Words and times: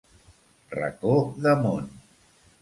Racó 0.75 1.19
de 1.47 1.55
món. 1.67 1.87